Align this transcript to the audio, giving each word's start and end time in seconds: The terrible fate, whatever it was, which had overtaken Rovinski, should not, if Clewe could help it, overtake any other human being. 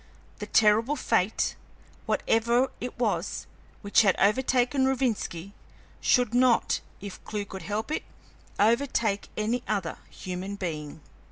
The 0.39 0.47
terrible 0.47 0.95
fate, 0.95 1.55
whatever 2.07 2.71
it 2.79 2.97
was, 2.97 3.45
which 3.83 4.01
had 4.01 4.15
overtaken 4.17 4.85
Rovinski, 4.85 5.51
should 5.99 6.33
not, 6.33 6.81
if 7.01 7.23
Clewe 7.23 7.45
could 7.45 7.61
help 7.61 7.91
it, 7.91 8.01
overtake 8.57 9.29
any 9.37 9.61
other 9.67 9.99
human 10.09 10.55
being. 10.55 11.01